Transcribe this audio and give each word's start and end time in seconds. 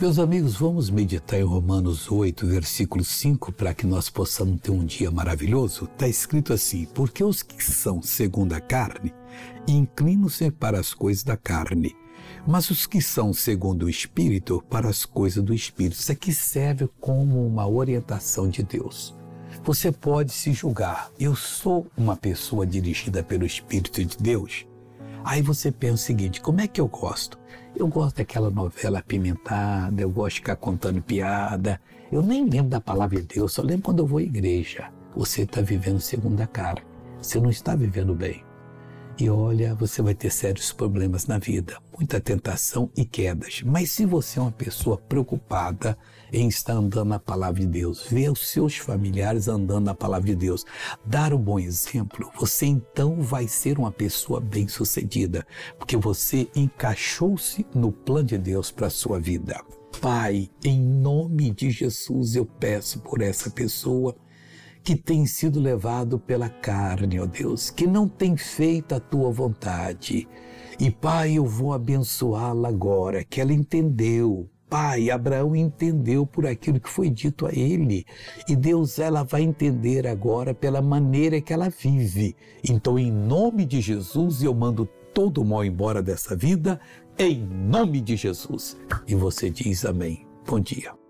Meus 0.00 0.20
amigos, 0.20 0.54
vamos 0.54 0.90
meditar 0.90 1.40
em 1.40 1.42
Romanos 1.42 2.08
8, 2.08 2.46
versículo 2.46 3.02
5, 3.02 3.50
para 3.50 3.74
que 3.74 3.84
nós 3.84 4.08
possamos 4.08 4.60
ter 4.60 4.70
um 4.70 4.84
dia 4.84 5.10
maravilhoso. 5.10 5.86
Está 5.86 6.06
escrito 6.06 6.52
assim: 6.52 6.86
Porque 6.94 7.24
os 7.24 7.42
que 7.42 7.60
são 7.64 8.00
segundo 8.00 8.52
a 8.52 8.60
carne 8.60 9.12
inclinam-se 9.66 10.52
para 10.52 10.78
as 10.78 10.94
coisas 10.94 11.24
da 11.24 11.36
carne, 11.36 11.96
mas 12.46 12.70
os 12.70 12.86
que 12.86 13.02
são 13.02 13.34
segundo 13.34 13.86
o 13.86 13.90
Espírito 13.90 14.62
para 14.70 14.88
as 14.88 15.04
coisas 15.04 15.42
do 15.42 15.52
Espírito. 15.52 15.98
Isso 15.98 16.12
aqui 16.12 16.32
serve 16.32 16.88
como 17.00 17.44
uma 17.44 17.66
orientação 17.66 18.48
de 18.48 18.62
Deus. 18.62 19.16
Você 19.64 19.90
pode 19.90 20.30
se 20.30 20.52
julgar, 20.52 21.10
eu 21.18 21.34
sou 21.34 21.88
uma 21.96 22.16
pessoa 22.16 22.64
dirigida 22.64 23.20
pelo 23.20 23.44
Espírito 23.44 24.04
de 24.04 24.16
Deus. 24.16 24.64
Aí 25.24 25.42
você 25.42 25.70
pensa 25.70 25.94
o 25.94 25.98
seguinte: 25.98 26.40
como 26.40 26.60
é 26.60 26.66
que 26.66 26.80
eu 26.80 26.88
gosto? 26.88 27.38
Eu 27.76 27.86
gosto 27.86 28.16
daquela 28.16 28.50
novela 28.50 28.98
apimentada, 28.98 30.02
eu 30.02 30.10
gosto 30.10 30.34
de 30.34 30.40
ficar 30.40 30.56
contando 30.56 31.02
piada. 31.02 31.80
Eu 32.10 32.22
nem 32.22 32.48
lembro 32.48 32.70
da 32.70 32.80
palavra 32.80 33.20
de 33.20 33.26
Deus, 33.26 33.52
só 33.52 33.62
lembro 33.62 33.82
quando 33.82 33.98
eu 34.00 34.06
vou 34.06 34.18
à 34.18 34.22
igreja. 34.22 34.90
Você 35.14 35.42
está 35.42 35.60
vivendo 35.60 36.00
segundo 36.00 36.40
a 36.40 36.46
cara. 36.46 36.82
Você 37.20 37.40
não 37.40 37.50
está 37.50 37.74
vivendo 37.74 38.14
bem. 38.14 38.42
E 39.20 39.28
olha, 39.28 39.74
você 39.74 40.00
vai 40.00 40.14
ter 40.14 40.30
sérios 40.30 40.72
problemas 40.72 41.26
na 41.26 41.38
vida, 41.38 41.76
muita 41.92 42.20
tentação 42.20 42.88
e 42.96 43.04
quedas. 43.04 43.62
Mas 43.66 43.90
se 43.90 44.06
você 44.06 44.38
é 44.38 44.42
uma 44.42 44.52
pessoa 44.52 44.96
preocupada 44.96 45.98
em 46.32 46.46
estar 46.46 46.74
andando 46.74 47.08
na 47.08 47.18
palavra 47.18 47.60
de 47.60 47.66
Deus, 47.66 48.06
ver 48.08 48.30
os 48.30 48.48
seus 48.48 48.76
familiares 48.76 49.48
andando 49.48 49.86
na 49.86 49.94
palavra 49.94 50.28
de 50.28 50.36
Deus, 50.36 50.64
dar 51.04 51.34
um 51.34 51.38
bom 51.38 51.58
exemplo, 51.58 52.30
você 52.38 52.66
então 52.66 53.20
vai 53.20 53.48
ser 53.48 53.76
uma 53.76 53.90
pessoa 53.90 54.40
bem-sucedida, 54.40 55.44
porque 55.76 55.96
você 55.96 56.48
encaixou-se 56.54 57.66
no 57.74 57.90
plano 57.90 58.28
de 58.28 58.38
Deus 58.38 58.70
para 58.70 58.86
a 58.86 58.90
sua 58.90 59.18
vida. 59.18 59.60
Pai, 60.00 60.48
em 60.62 60.80
nome 60.80 61.50
de 61.50 61.72
Jesus, 61.72 62.36
eu 62.36 62.46
peço 62.46 63.00
por 63.00 63.20
essa 63.20 63.50
pessoa 63.50 64.14
que 64.88 64.96
tem 64.96 65.26
sido 65.26 65.60
levado 65.60 66.18
pela 66.18 66.48
carne, 66.48 67.20
ó 67.20 67.26
Deus, 67.26 67.68
que 67.68 67.86
não 67.86 68.08
tem 68.08 68.38
feito 68.38 68.94
a 68.94 68.98
tua 68.98 69.30
vontade. 69.30 70.26
E 70.80 70.90
Pai, 70.90 71.34
eu 71.34 71.44
vou 71.44 71.74
abençoá-la 71.74 72.70
agora, 72.70 73.22
que 73.22 73.38
ela 73.38 73.52
entendeu. 73.52 74.48
Pai, 74.66 75.10
Abraão 75.10 75.54
entendeu 75.54 76.24
por 76.24 76.46
aquilo 76.46 76.80
que 76.80 76.88
foi 76.88 77.10
dito 77.10 77.44
a 77.44 77.52
ele. 77.52 78.06
E 78.48 78.56
Deus, 78.56 78.98
ela 78.98 79.24
vai 79.24 79.42
entender 79.42 80.06
agora 80.06 80.54
pela 80.54 80.80
maneira 80.80 81.38
que 81.38 81.52
ela 81.52 81.68
vive. 81.68 82.34
Então, 82.66 82.98
em 82.98 83.12
nome 83.12 83.66
de 83.66 83.82
Jesus, 83.82 84.42
eu 84.42 84.54
mando 84.54 84.88
todo 85.12 85.42
o 85.42 85.44
mal 85.44 85.66
embora 85.66 86.02
dessa 86.02 86.34
vida, 86.34 86.80
em 87.18 87.46
nome 87.46 88.00
de 88.00 88.16
Jesus. 88.16 88.74
E 89.06 89.14
você 89.14 89.50
diz 89.50 89.84
amém. 89.84 90.26
Bom 90.46 90.58
dia. 90.58 91.07